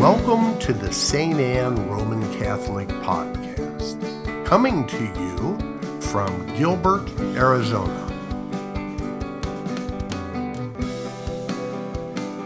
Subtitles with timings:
[0.00, 1.38] Welcome to the St.
[1.38, 8.06] Anne Roman Catholic Podcast, coming to you from Gilbert, Arizona.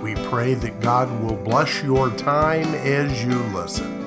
[0.02, 4.02] We pray that God will bless your time as you listen.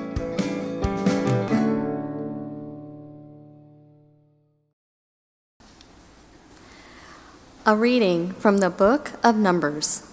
[7.64, 10.06] A reading from the book of Numbers.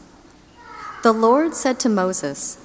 [1.03, 2.64] The Lord said to Moses,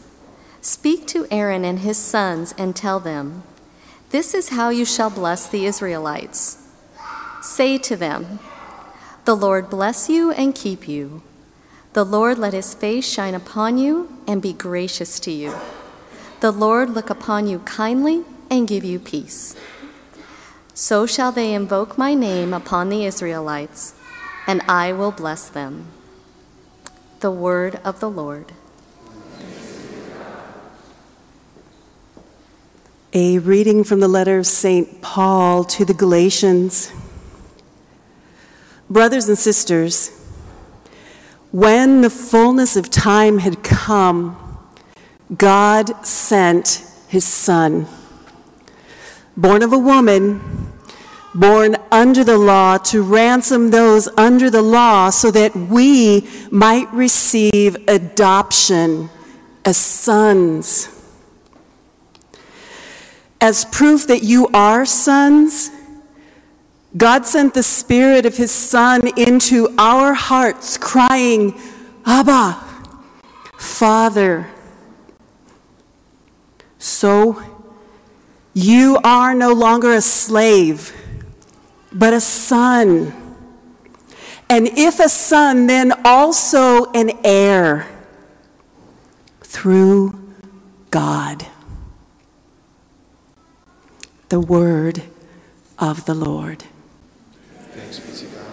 [0.63, 3.45] Speak to Aaron and his sons and tell them,
[4.11, 6.59] This is how you shall bless the Israelites.
[7.41, 8.39] Say to them,
[9.25, 11.23] The Lord bless you and keep you.
[11.95, 15.55] The Lord let his face shine upon you and be gracious to you.
[16.41, 19.57] The Lord look upon you kindly and give you peace.
[20.75, 23.95] So shall they invoke my name upon the Israelites
[24.47, 25.89] and I will bless them.
[27.21, 28.53] The word of the Lord.
[33.13, 35.03] A reading from the letter of St.
[35.03, 36.93] Paul to the Galatians.
[38.89, 40.17] Brothers and sisters,
[41.51, 44.37] when the fullness of time had come,
[45.37, 47.89] God sent his Son,
[49.37, 50.71] born of a woman
[51.35, 57.77] born under the law to ransom those under the law so that we might receive
[57.89, 59.09] adoption
[59.65, 61.00] as sons.
[63.41, 65.71] As proof that you are sons,
[66.97, 71.59] God sent the Spirit of His Son into our hearts, crying,
[72.05, 72.63] Abba,
[73.57, 74.51] Father.
[76.79, 77.43] So
[78.53, 80.95] you are no longer a slave
[81.93, 83.13] but a son.
[84.49, 87.87] And if a son, then also an heir
[89.43, 90.19] through
[90.91, 91.47] God.
[94.31, 95.03] The word
[95.77, 96.63] of the Lord.
[97.73, 98.47] Thanks be to God.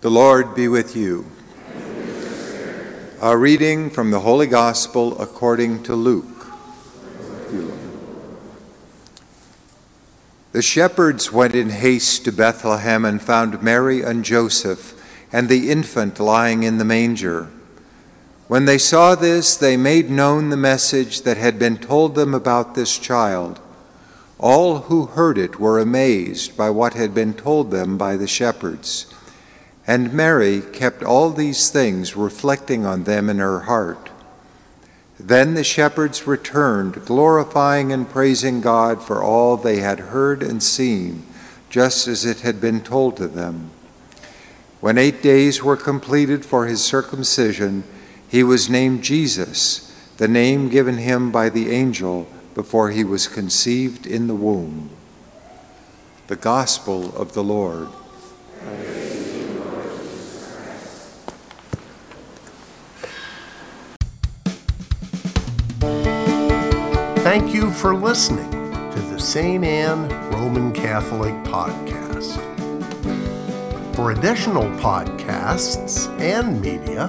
[0.00, 1.26] The Lord be with you.
[3.22, 6.48] A reading from the Holy Gospel according to Luke.
[10.50, 15.00] The shepherds went in haste to Bethlehem and found Mary and Joseph
[15.32, 17.48] and the infant lying in the manger.
[18.48, 22.74] When they saw this, they made known the message that had been told them about
[22.74, 23.60] this child.
[24.38, 29.12] All who heard it were amazed by what had been told them by the shepherds.
[29.84, 34.10] And Mary kept all these things, reflecting on them in her heart.
[35.18, 41.24] Then the shepherds returned, glorifying and praising God for all they had heard and seen,
[41.68, 43.70] just as it had been told to them.
[44.80, 47.82] When eight days were completed for his circumcision,
[48.36, 54.06] he was named Jesus, the name given him by the angel before he was conceived
[54.06, 54.90] in the womb.
[56.26, 57.88] The Gospel of the Lord.
[67.22, 69.64] Thank you for listening to the St.
[69.64, 72.36] Anne Roman Catholic Podcast.
[73.96, 77.08] For additional podcasts and media,